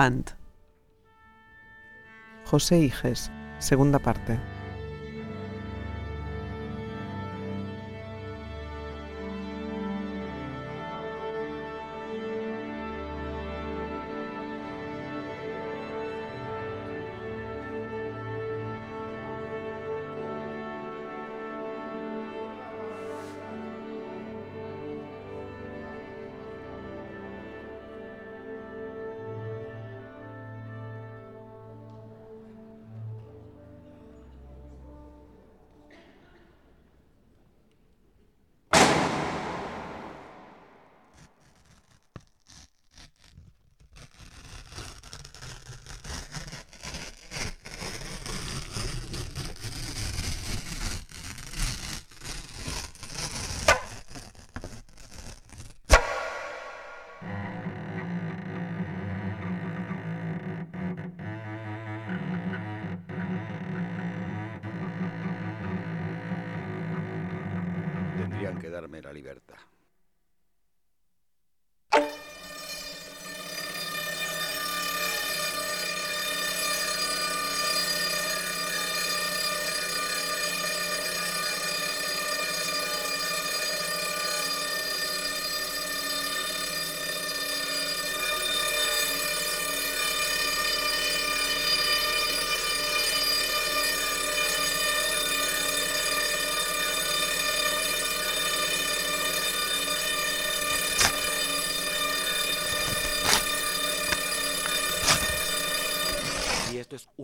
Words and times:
Avant. 0.00 0.34
José 2.50 2.78
Iges, 2.78 3.30
segunda 3.58 3.98
parte. 3.98 4.38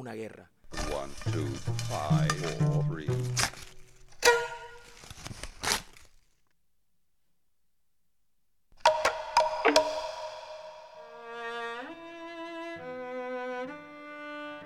Una 0.07 0.15
guerra. 0.15 0.49
One, 0.93 1.11
two, 1.33 1.47
five, 1.91 2.31
four. 2.87 3.09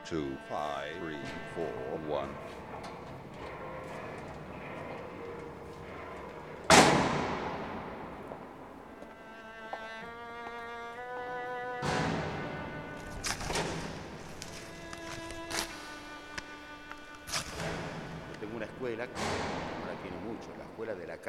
Two, 0.05 0.37
five, 0.49 0.93
three, 0.99 1.17
four, 1.55 1.67
one. 2.07 2.29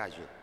Calle. 0.01 0.41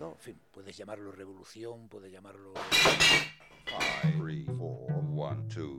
En 0.00 0.18
fin, 0.18 0.38
puedes 0.50 0.76
llamarlo 0.76 1.12
revolución, 1.12 1.88
puedes 1.88 2.10
llamarlo... 2.10 2.54
Five, 3.66 4.16
three, 4.18 4.44
four, 4.58 4.88
one, 5.14 5.46
two. 5.48 5.78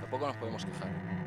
Tampoco 0.00 0.26
nos 0.26 0.36
podemos 0.36 0.64
quejar. 0.64 1.17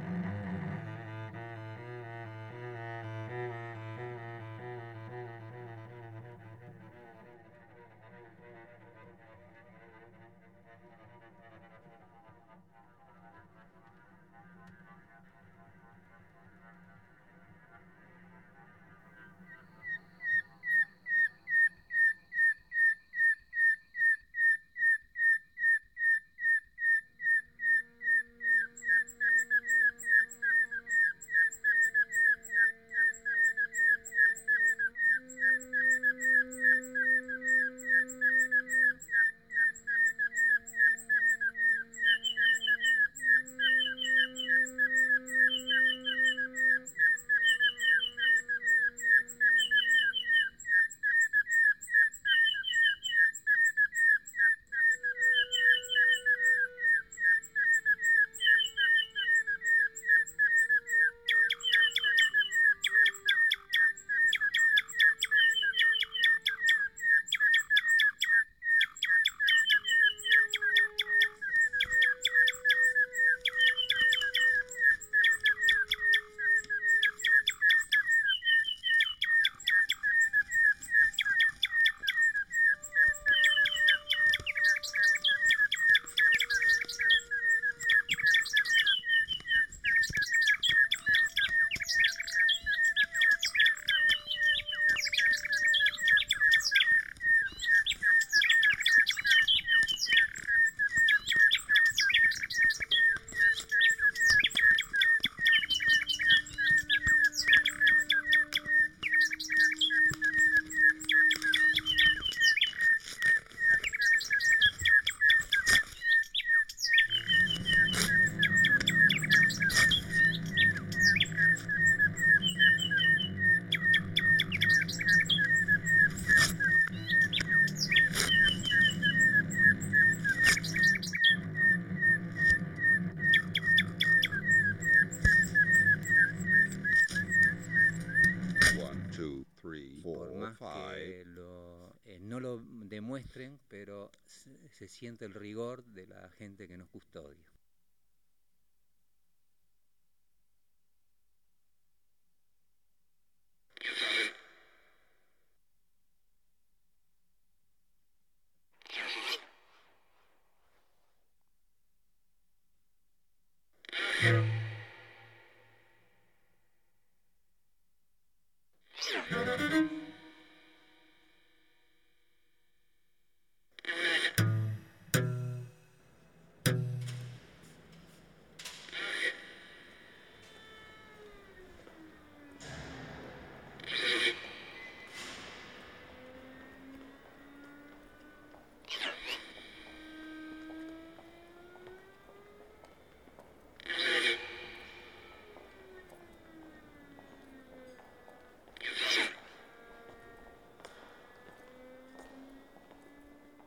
pero 143.68 144.12
se 144.25 144.88
siente 144.88 145.25
el 145.25 145.33
rigor 145.33 145.83
de 145.85 146.07
la 146.07 146.29
gente 146.29 146.68
que 146.68 146.77
nos 146.77 146.89
custodia. 146.89 147.45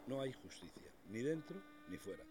no 0.07 0.21
hay 0.21 0.33
justicia, 0.33 0.91
ni 1.09 1.21
dentro 1.21 1.61
ni 1.89 1.97
fuera. 1.97 2.25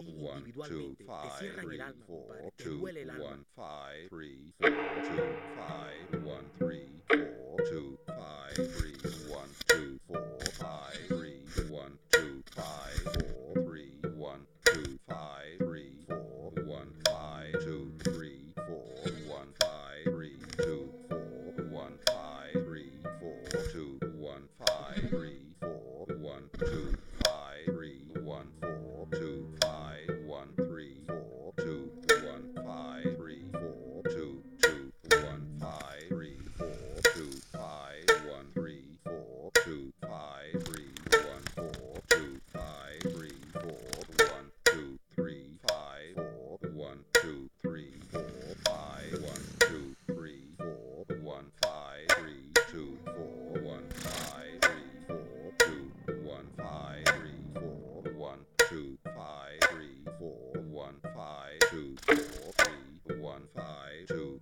a 0.00 0.02
ti 0.02 0.10
individualmente, 0.10 1.04
te 1.04 1.30
cierran 1.38 1.70
el 1.70 1.80
alma. 1.80 2.06
two. 64.08 64.40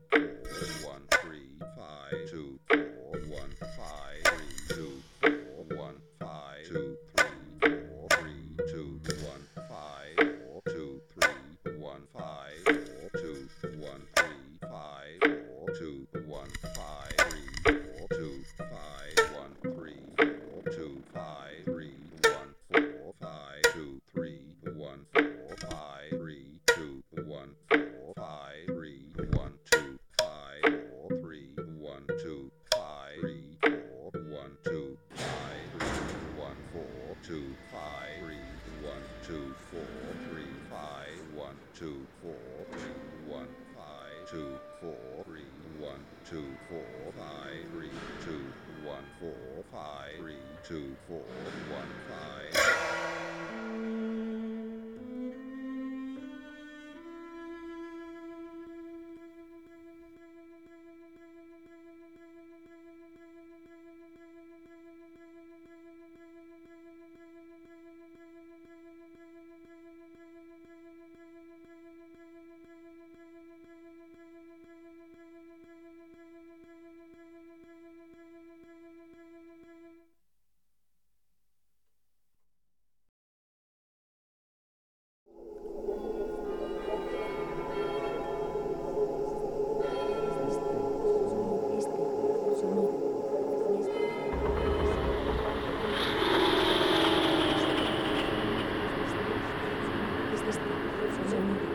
amazing. 101.39 101.72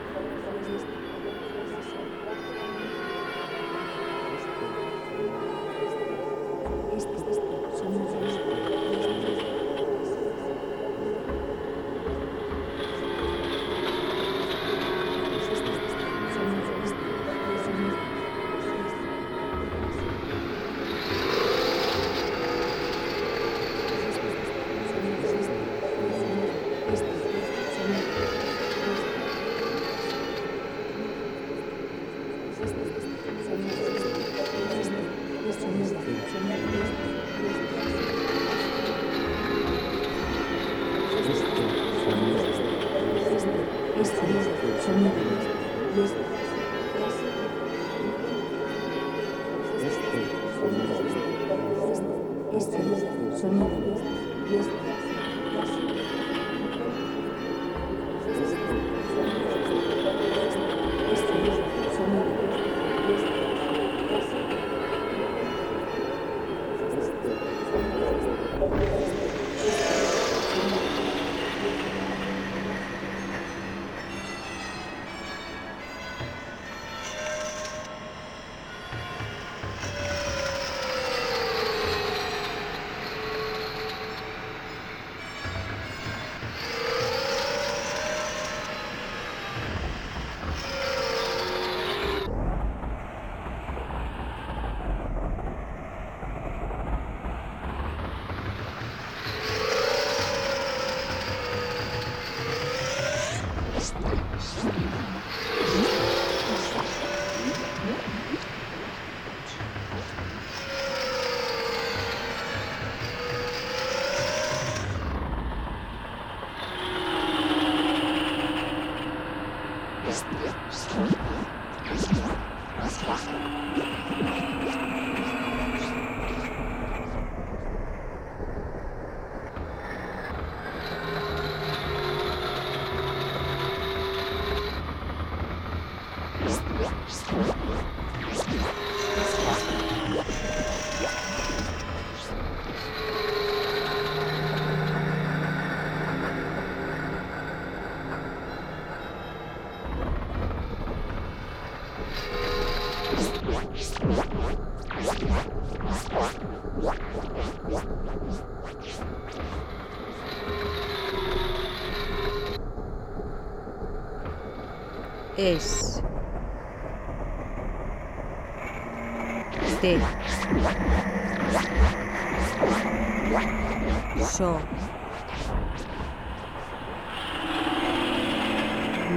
So 174.37 174.59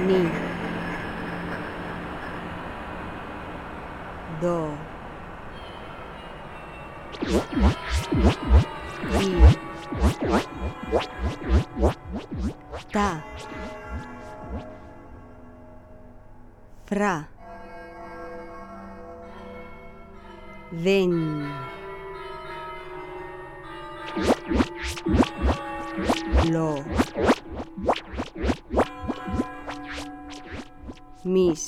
ni. 0.07 0.21
Do. 4.41 4.73
I. 9.13 9.53
Ta. 12.91 13.21
Fra. 16.85 17.27
Ven 20.71 21.70
lo 26.51 26.75
mis 31.23 31.63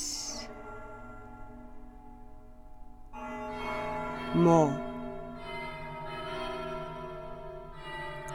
mo 4.34 4.60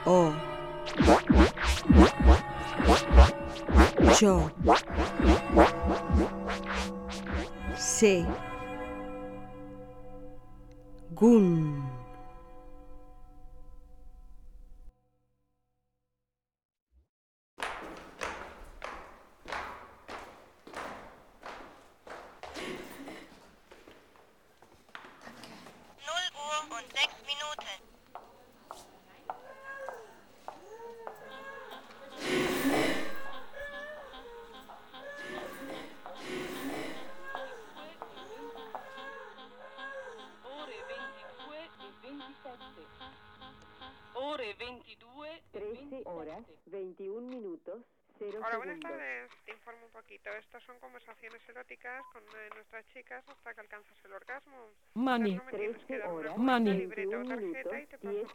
o 0.06 0.34
yo 4.20 4.50
se 7.76 8.26
gun 11.20 11.59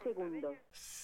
secondo. 0.03 0.55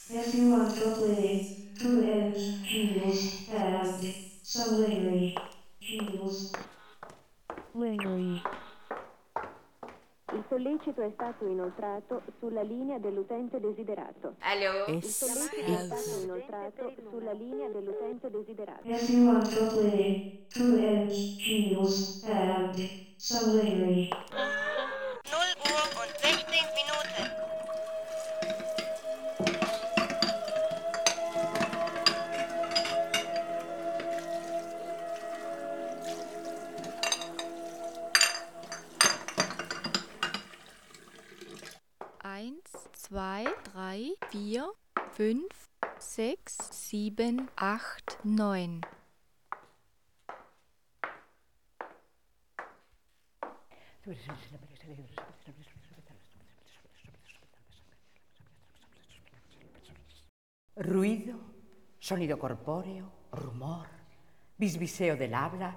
Everyone 0.10 0.70
please, 0.72 1.72
to 1.78 1.88
end 2.04 2.36
English 2.70 3.48
fast, 3.50 4.04
so 4.44 4.78
Larry, 4.80 5.34
English. 5.80 6.52
Larry. 7.74 8.42
Il 10.34 10.46
sollecito 10.48 11.02
è 11.02 11.12
stato 11.14 11.46
inoltrato 11.46 12.22
sulla 12.40 12.62
linea 12.62 12.98
dell'utente 13.00 13.60
desiderato. 13.60 14.36
Hello. 14.40 14.86
Il 14.94 15.04
sollecito 15.04 15.72
è 15.72 15.86
stato 15.86 16.24
inoltrato 16.24 16.94
sulla 17.10 17.34
linea 17.34 17.68
dell'utente 17.68 18.30
desiderato. 18.30 18.88
Everyone 18.88 19.42
to 19.42 19.68
play, 19.68 20.46
to 20.50 20.64
end 20.78 21.12
English 21.12 22.22
fast, 22.24 23.16
so 23.18 23.56
Larry. 23.56 24.10
Sieben, 47.12 47.50
acht, 47.58 48.20
neun. 48.24 48.82
Ruido, 60.76 61.38
sonido 62.00 62.40
corpóreo, 62.40 63.12
rumor, 63.34 63.88
bisbiseo 64.58 65.18
del 65.18 65.34
habla, 65.34 65.76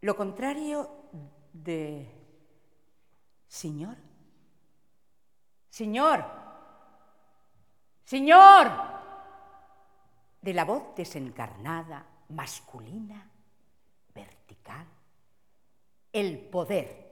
lo 0.00 0.14
contrario 0.14 0.88
de... 1.52 2.08
Señor. 3.48 3.96
Señor. 5.68 6.24
Señor, 8.04 8.92
de 10.42 10.52
la 10.52 10.64
voz 10.64 10.94
desencarnada, 10.96 12.04
masculina, 12.30 13.30
vertical, 14.12 14.86
el 16.12 16.38
poder. 16.40 17.02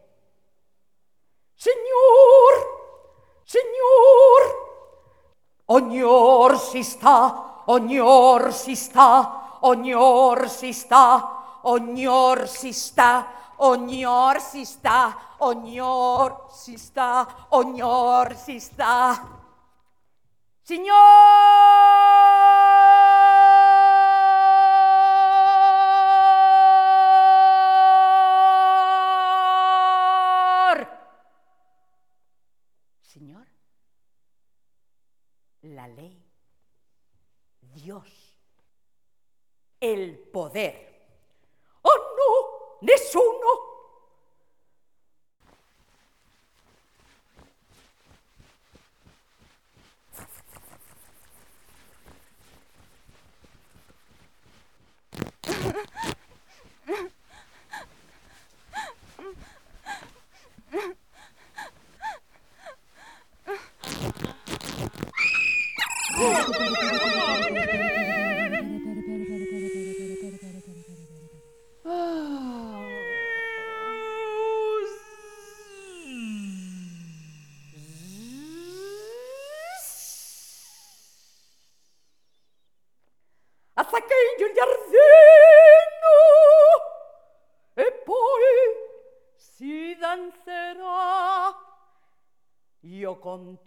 Señor, 1.55 2.81
Señor, 3.45 4.61
Oñor 5.67 6.59
si 6.59 6.81
está, 6.81 7.63
Oñor 7.67 8.53
si 8.53 8.73
está, 8.73 9.59
Oñor 9.61 10.49
si 10.49 10.71
está, 10.71 11.61
Oñor 11.63 12.49
si 12.49 12.71
está, 12.71 13.55
Oñor 13.59 14.41
si 14.41 14.63
está, 14.63 15.37
Oñor 15.39 16.49
si 16.51 16.75
está, 16.75 17.29
Oñor 17.51 18.35
si 18.35 18.57
está. 18.57 19.23
Señor. 20.65 20.97
La 35.81 35.89
ley. 35.89 36.23
Dios. 37.63 38.37
El 39.81 40.19
poder. 40.31 40.75
Oh 41.81 41.99
no, 42.19 42.87
nessuno. 42.87 43.70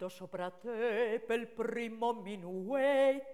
Sopra 0.08 0.50
te 0.50 1.20
pel 1.26 1.46
primo 1.48 2.12
minuetto. 2.22 3.33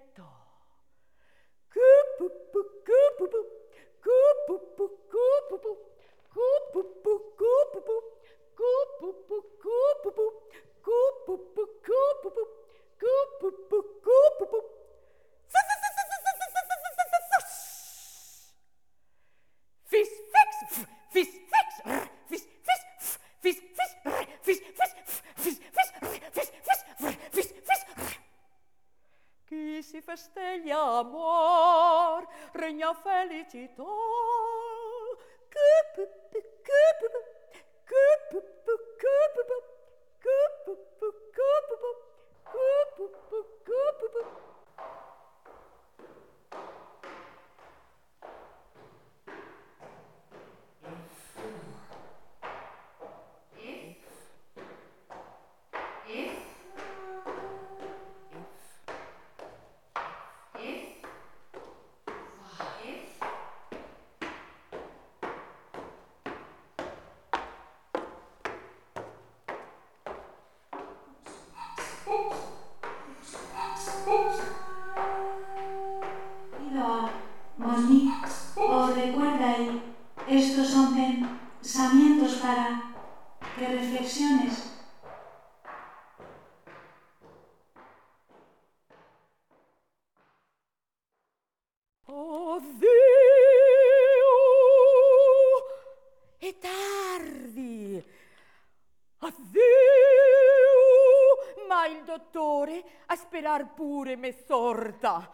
Me 104.81 104.97
sorta. 104.99 105.29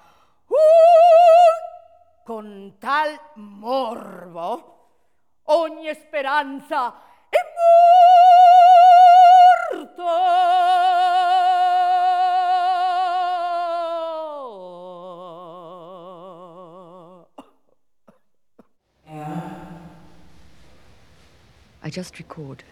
Uh, 0.48 0.56
con 2.26 2.76
tal 2.80 3.18
morbo 3.36 4.76
ogni 5.44 5.94
speranza 5.94 6.94
è 7.30 7.38
morta. 9.74 10.36
I 21.84 21.90
just 21.90 22.18
record. 22.18 22.64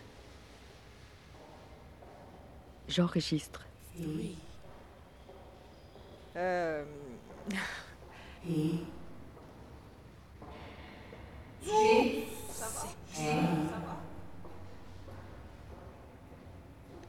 J'enregistre. 2.88 3.64
Euh, 6.36 6.84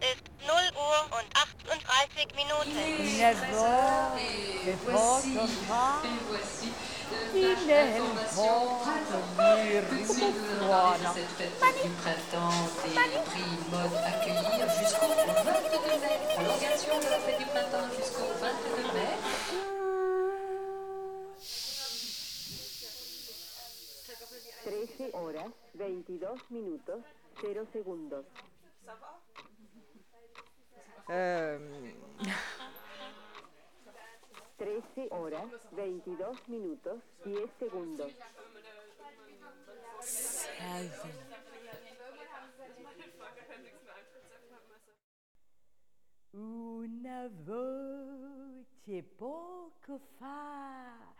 Ist 0.01 0.23
0 0.47 0.55
Uhr 0.77 1.01
und 1.11 1.27
38 1.35 2.29
Minuten. 2.37 2.71
Never 7.37 7.55
che 7.67 8.01
posso 8.01 8.79
fare 8.83 9.03
chi 9.05 9.11
nel 9.11 9.25
mondo 9.37 9.63
mi 9.63 9.79
rimuona. 9.81 11.13
du 11.13 11.89
printemps 12.01 12.83
des 12.83 13.21
prix 13.27 13.53
mode 13.71 13.97
accueillir 14.11 14.69
jusqu'au 14.81 15.09
22 15.09 16.01
mai. 16.01 16.19
Prolongation 16.35 16.99
de 16.99 17.09
la 17.11 17.19
fête 17.19 17.39
du 17.39 17.45
printemps 17.45 17.89
jusqu'au 17.95 18.29
22 18.41 18.93
mai. 18.95 19.17
Trece 24.65 25.11
horas, 25.13 25.53
22 25.75 26.27
minutos, 26.51 27.03
0 27.43 27.67
segundos. 27.73 28.25
euh, 31.11 31.59
13 34.57 35.09
horas, 35.11 35.51
22 35.73 36.49
minutos, 36.49 37.03
10 37.25 37.51
segundos. 37.59 38.13
Una 46.33 47.29
volta 47.29 48.47
voce 48.87 49.03
poco 49.03 49.99
fa 50.19 51.15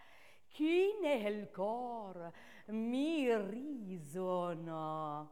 chi 0.49 0.97
nel 1.01 1.51
cor 1.51 2.33
mi 2.67 3.35
risuona. 3.37 5.29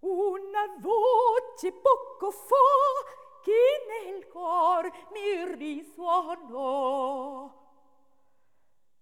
Una 0.00 0.76
voce 0.78 1.72
poco 1.72 2.30
fa 2.30 2.54
chi 3.42 3.64
nel 3.88 4.26
cor 4.28 4.84
mi 5.12 5.54
risuonò. 5.56 7.56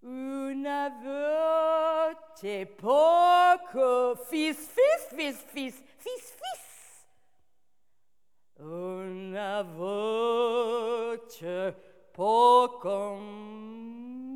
Una 0.01 0.89
voce 1.03 2.67
poco 2.67 4.15
fis 4.29 4.59
fis 4.75 5.03
fis 5.17 5.37
fis 5.53 5.75
fis 5.99 6.35
fis. 6.39 6.65
Una 8.59 9.63
voce 9.63 11.75
poco 12.13 13.17
mm, 13.21 14.36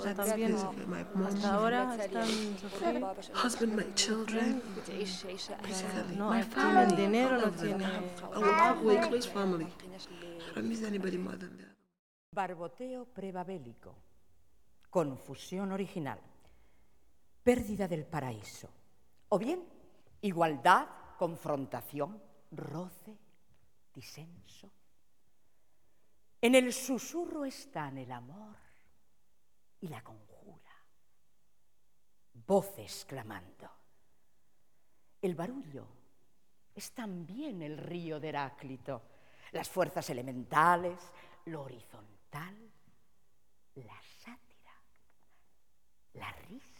Sufrido 0.00 0.14
mucho, 0.14 0.24
también 0.24 1.26
hasta 1.26 1.54
ahora 1.54 1.96
están 1.96 2.26
sufriendo. 2.58 3.14
Husband, 3.44 3.74
my 3.74 3.94
children. 3.94 4.62
Basically, 4.86 6.16
No, 6.16 6.30
my 6.30 6.42
family. 6.42 6.96
dinero, 6.96 7.38
no 7.38 7.50
tiene 7.50 7.84
have 7.84 8.82
my 8.82 8.96
close 9.08 9.28
family. 9.28 9.66
I 9.66 10.54
don't 10.54 10.68
miss 10.68 10.82
anybody 10.82 11.18
more 11.18 11.36
than 11.36 11.56
that. 11.58 11.76
Barboteo 12.32 13.04
prebabélico. 13.06 13.94
Confusión 14.88 15.72
original. 15.72 16.18
Pérdida 17.42 17.86
del 17.86 18.04
paraíso. 18.06 18.68
O 19.28 19.38
bien, 19.38 19.62
igualdad, 20.22 20.86
confrontación, 21.18 22.20
roce, 22.52 23.16
disenso. 23.94 24.70
En 26.40 26.54
el 26.54 26.72
susurro 26.72 27.44
están 27.44 27.98
el 27.98 28.10
amor 28.10 28.59
y 29.80 29.88
la 29.88 30.02
conjura. 30.02 30.70
Voces 32.32 33.04
clamando. 33.06 33.70
El 35.22 35.34
barullo 35.34 35.86
es 36.74 36.92
también 36.92 37.62
el 37.62 37.76
río 37.76 38.20
de 38.20 38.28
Heráclito. 38.28 39.02
Las 39.52 39.68
fuerzas 39.68 40.08
elementales, 40.10 40.98
lo 41.46 41.62
horizontal, 41.62 42.70
la 43.74 44.00
sátira, 44.18 44.74
la 46.14 46.32
risa. 46.32 46.70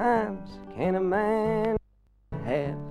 Times 0.00 0.48
can 0.74 0.94
a 0.94 1.00
man 1.00 1.76
have? 2.46 2.89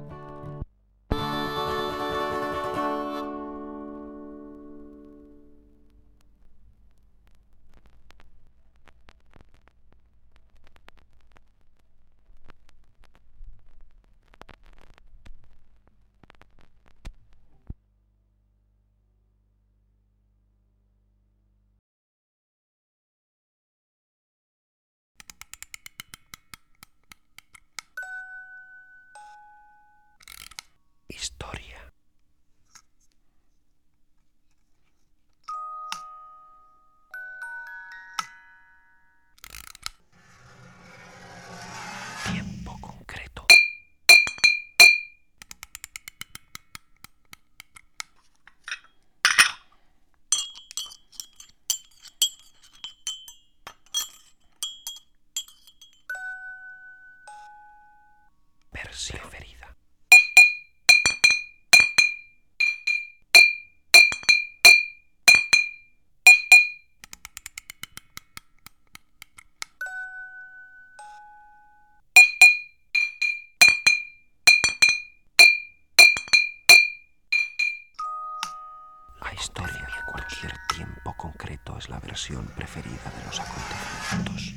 Cualquier 80.05 80.53
tiempo 80.73 81.13
concreto 81.17 81.77
es 81.77 81.89
la 81.89 81.99
versión 81.99 82.45
preferida 82.55 83.11
de 83.17 83.25
los. 83.25 83.39
Acontecimientos 83.39 84.53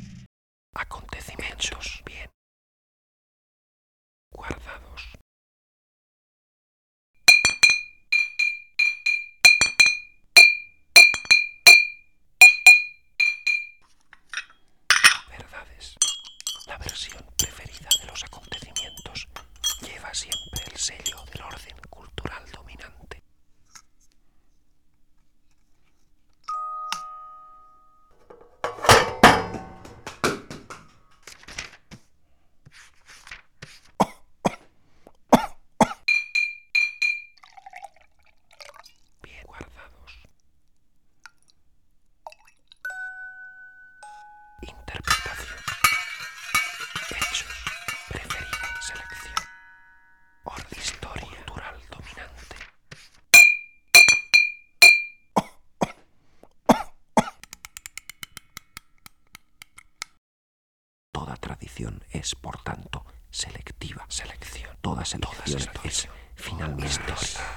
Toda 61.82 62.04
es, 62.10 62.34
por 62.34 62.62
tanto, 62.62 63.04
selectiva. 63.30 64.04
Selección. 64.08 64.76
Toda 64.80 65.04
selección, 65.04 65.62
es, 65.84 66.08
finalmente, 66.36 67.14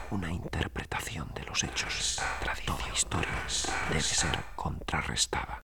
una 0.10 0.32
interpretación 0.32 1.32
de 1.36 1.44
los 1.44 1.64
hechos. 1.64 2.20
Toda 2.66 2.90
historia 2.94 3.44
debe 3.90 4.02
ser 4.02 4.38
contrarrestada. 4.56 5.65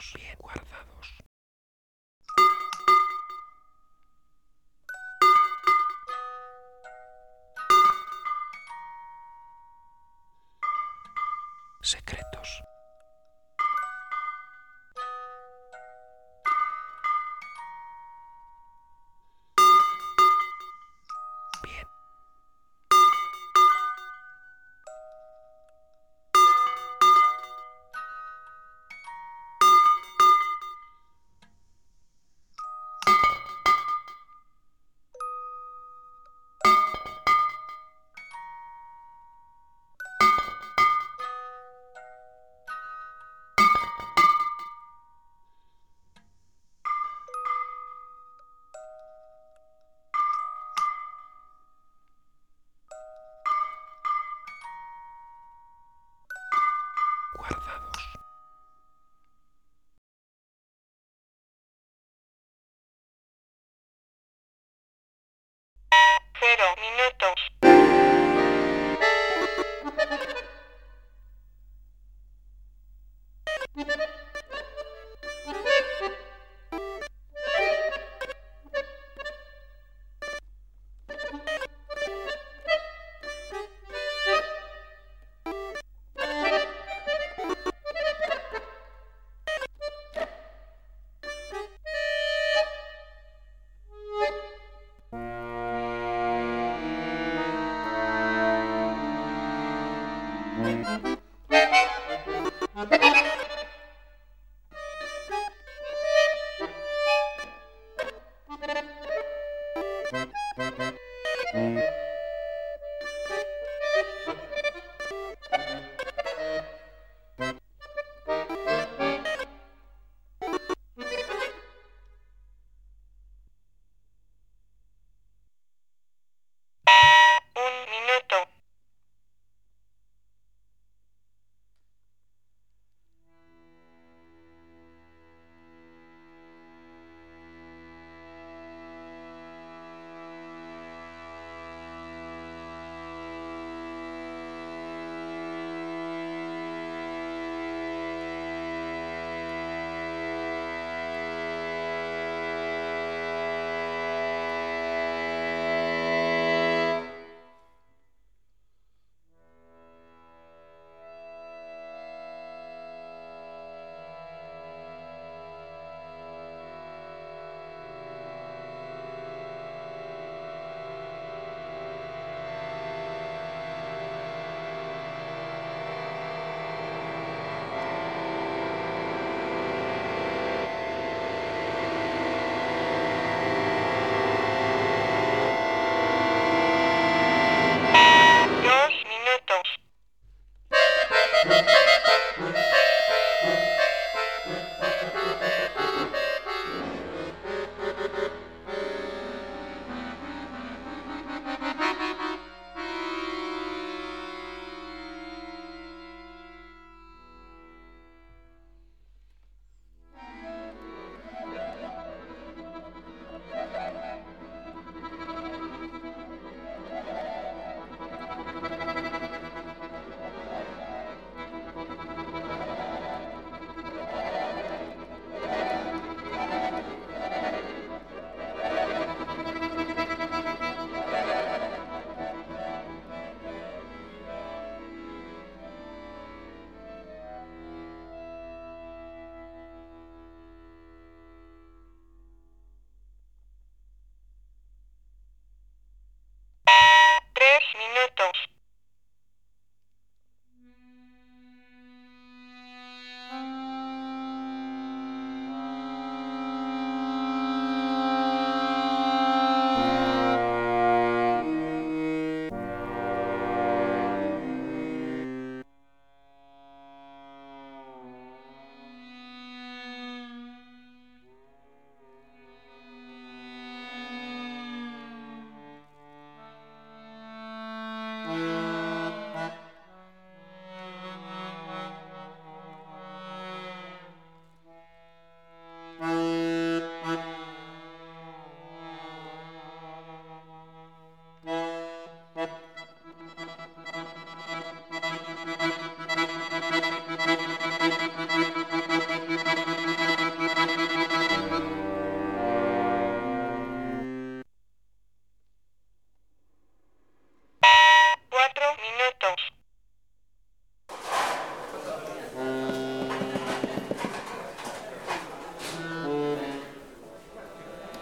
Secretos 0.00 0.14
bien 0.14 0.36
guardados. 0.38 1.29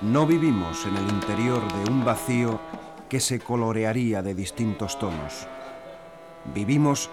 No 0.09 0.27
vivimos 0.27 0.87
en 0.87 0.97
el 0.97 1.07
interior 1.11 1.61
de 1.71 1.91
un 1.91 2.03
vacío 2.03 2.59
que 3.11 3.21
se 3.21 3.41
colorearía 3.41 4.23
de 4.23 4.35
distintos 4.35 4.99
tonos. 4.99 5.47
Vivimos 6.55 7.11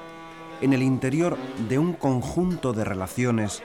en 0.62 0.72
el 0.72 0.82
interior 0.82 1.38
de 1.68 1.78
un 1.78 1.92
conjunto 1.92 2.72
de 2.72 2.86
relaciones 2.86 3.64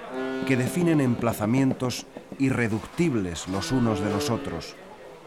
que 0.49 0.57
definen 0.57 1.01
emplazamientos 1.01 2.07
irreductibles 2.41 3.47
los 3.47 3.71
unos 3.71 4.01
de 4.01 4.11
los 4.11 4.31
otros 4.31 4.75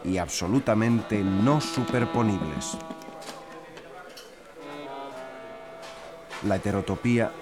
y 0.04 0.18
absolutamente 0.18 1.24
no 1.24 1.62
superponibles. 1.62 2.76
La 6.46 6.56
heterotopía 6.56 7.32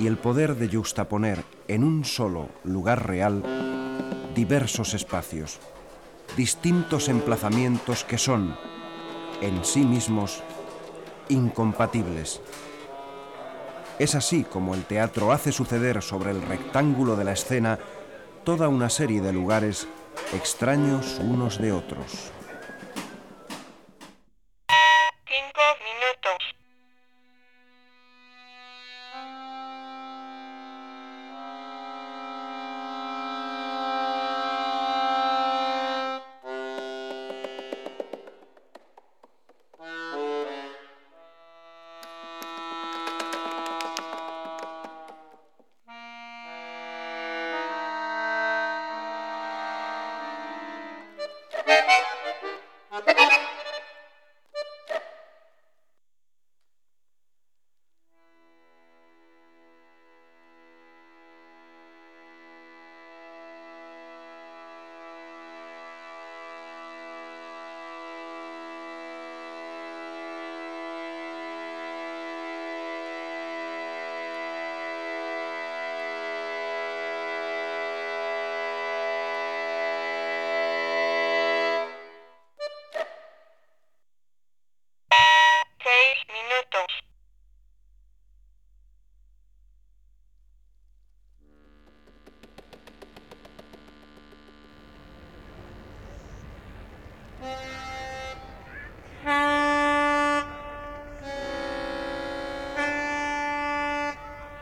y 0.00 0.08
el 0.08 0.16
poder 0.16 0.56
de 0.56 0.76
juxtaponer 0.76 1.44
en 1.68 1.84
un 1.84 2.04
solo 2.04 2.48
lugar 2.64 3.06
real 3.06 3.67
diversos 4.38 4.94
espacios, 4.94 5.58
distintos 6.36 7.08
emplazamientos 7.08 8.04
que 8.04 8.18
son, 8.18 8.56
en 9.40 9.64
sí 9.64 9.80
mismos, 9.80 10.44
incompatibles. 11.28 12.40
Es 13.98 14.14
así 14.14 14.44
como 14.44 14.76
el 14.76 14.84
teatro 14.84 15.32
hace 15.32 15.50
suceder 15.50 16.02
sobre 16.02 16.30
el 16.30 16.40
rectángulo 16.40 17.16
de 17.16 17.24
la 17.24 17.32
escena 17.32 17.80
toda 18.44 18.68
una 18.68 18.90
serie 18.90 19.20
de 19.20 19.32
lugares 19.32 19.88
extraños 20.32 21.18
unos 21.20 21.60
de 21.60 21.72
otros. 21.72 22.30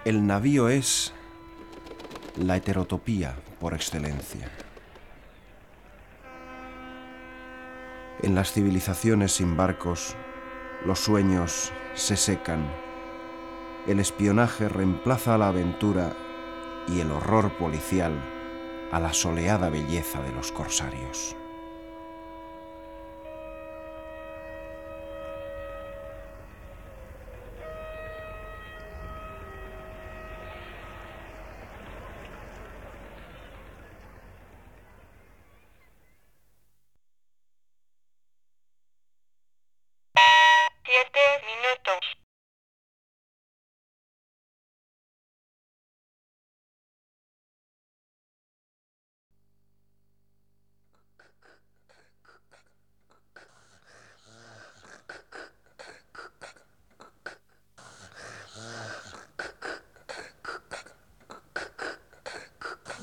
El 0.07 0.25
navío 0.25 0.69
es 0.69 1.13
la 2.37 2.55
heterotopía 2.55 3.35
por 3.59 3.75
excelencia. 3.75 4.49
En 8.23 8.37
las 8.37 8.53
civilizaciones 8.53 9.33
sin 9.33 9.57
barcos, 9.57 10.15
los 10.85 11.01
sueños 11.01 11.73
se 11.95 12.17
secan, 12.17 12.71
el 13.89 13.99
espionaje 13.99 14.69
reemplaza 14.69 15.35
a 15.35 15.39
la 15.39 15.49
aventura 15.49 16.13
y 16.87 17.01
el 17.01 17.11
horror 17.11 17.51
policial 17.59 18.13
a 18.93 19.01
la 19.01 19.13
soleada 19.13 19.71
belleza 19.71 20.23
de 20.23 20.31
los 20.31 20.53
corsarios. 20.53 21.35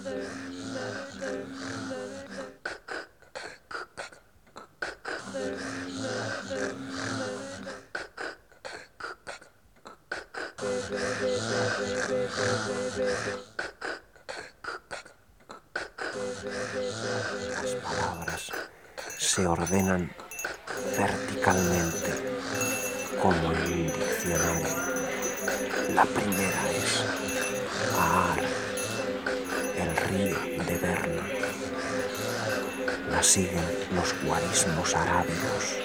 Las 0.04 0.12
palabras 17.82 18.51
se 19.18 19.47
ordenan 19.47 20.12
verticalmente 20.97 22.12
como 23.22 23.54
en 23.54 23.72
un 23.72 23.86
diccionario. 23.86 24.68
La 25.95 26.04
primera 26.04 26.72
es 26.72 27.04
Aar, 27.97 28.41
el 29.94 30.10
río 30.10 30.38
de 30.66 30.78
Berna. 30.78 31.24
La 33.12 33.22
siguen 33.22 33.64
los 33.96 34.14
guarismos 34.24 34.96
arábigos, 34.96 35.78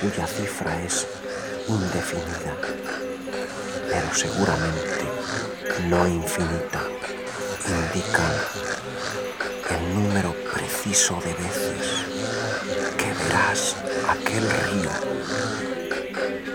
cuya 0.00 0.26
cifra 0.26 0.82
es 0.84 1.06
indefinida, 1.68 2.56
pero 3.88 4.14
seguramente 4.14 5.04
no 5.88 6.06
infinita. 6.06 6.82
Indican 7.66 8.32
el 9.70 9.94
número 9.94 10.34
preciso 10.52 11.20
de 11.24 11.34
veces 11.34 12.04
que 12.96 13.12
verás 13.24 13.76
aquel 14.08 14.44
río, 14.50 14.90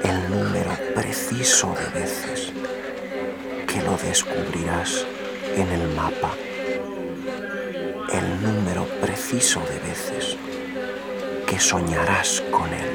el 0.03 0.29
número 0.29 0.71
preciso 0.93 1.73
de 1.73 1.99
veces 1.99 2.51
que 3.67 3.81
lo 3.81 3.97
descubrirás 3.97 5.05
en 5.55 5.69
el 5.69 5.87
mapa, 5.89 6.33
soñarás 11.65 12.43
con 12.51 12.71
él. 12.71 12.94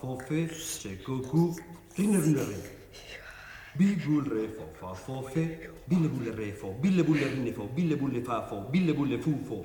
fofé, 0.00 0.48
c'est 0.52 1.02
coucou, 1.02 1.56
bille 1.96 2.18
bullerine. 2.18 2.74
Bille 3.76 3.96
bulle 3.96 4.48
fo, 4.54 4.68
fa 4.78 4.94
fofé, 4.94 5.58
bille 5.88 6.08
bulle 6.08 6.30
re 6.30 6.52
fo 6.52 6.72
bille 6.80 7.02
bulle 7.02 7.26
rinefo, 7.26 7.64
bille 7.74 7.96
bulle 7.96 8.22
fa 8.22 8.42
fo 8.48 8.60
bille 8.70 8.92
bulle 8.94 9.18
fufo. 9.18 9.64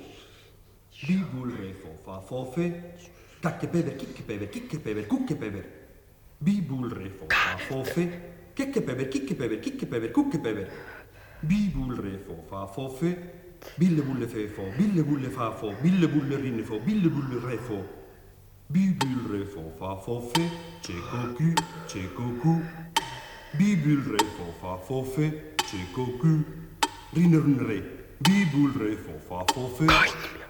Bille 1.06 1.24
bulle 1.32 1.54
refo, 1.60 1.94
fa 2.04 2.20
fofé, 2.20 2.72
cacche 3.40 3.68
pever, 3.68 3.96
chicche 3.96 4.22
pever, 4.22 4.50
chicche 4.50 4.78
pever, 4.78 5.06
cucche 5.06 5.36
pever. 5.36 5.64
Bille 6.40 6.62
bulle 6.62 6.92
refo, 6.92 7.26
fa 7.28 7.56
fofé, 7.68 8.08
checche 8.56 8.80
pever, 8.80 9.08
chicche 9.08 9.34
pever, 9.36 9.60
chicche 9.60 9.86
pever, 9.86 10.10
cucche 10.10 10.38
pever. 10.38 10.66
Bille 11.42 11.70
bulle 11.70 12.00
refo, 12.00 12.42
fa 12.48 12.66
fofé, 12.66 13.16
bille 13.78 14.02
bulle 14.02 14.26
fefo, 14.26 14.62
bille 14.76 15.04
bulle 15.04 15.30
fa 15.30 15.52
fo 15.52 15.72
bille 15.82 16.08
bulle 16.08 16.36
rinefo, 16.36 16.80
bille 16.80 17.08
bulle 17.08 17.38
re 17.46 17.58
fo. 17.58 17.99
Bibul 18.70 19.26
re 19.32 19.44
fo 19.46 19.72
fa 19.76 19.96
fo 19.96 20.20
fe, 20.20 20.48
c'è 20.80 20.94
cocu, 21.10 21.52
c'è 21.86 22.08
Bibulre 22.14 22.24
fofa 22.36 22.36
fofe, 22.36 22.36
cieco 22.36 22.36
cu, 22.36 22.36
cieco 22.36 22.40
cu. 22.40 22.62
Bibulre 23.56 24.24
fofa 24.36 24.76
fofe, 24.76 25.54
cieco 25.66 26.04
cu. 26.18 26.44
fo 27.10 27.82
bibulre 28.18 28.96
fofa 28.96 29.44
fofe. 29.52 30.49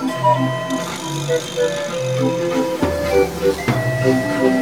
Thank 0.00 0.14
you. 4.54 4.59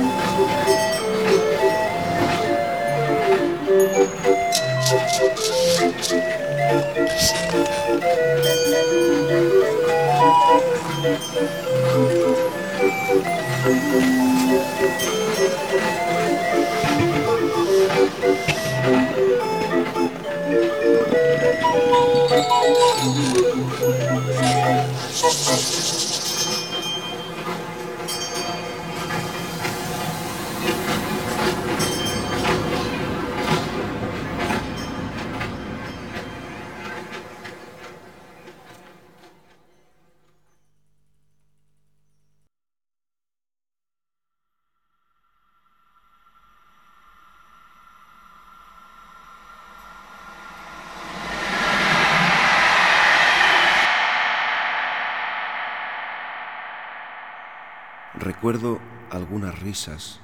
Recuerdo 58.49 58.81
algunas 59.11 59.59
risas, 59.59 60.21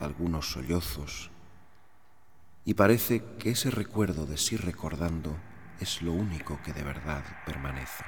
algunos 0.00 0.50
sollozos, 0.50 1.30
y 2.64 2.74
parece 2.74 3.22
que 3.38 3.50
ese 3.50 3.70
recuerdo 3.70 4.26
de 4.26 4.36
sí 4.36 4.56
recordando 4.56 5.36
es 5.78 6.02
lo 6.02 6.10
único 6.10 6.60
que 6.64 6.72
de 6.72 6.82
verdad 6.82 7.22
permanece. 7.46 8.02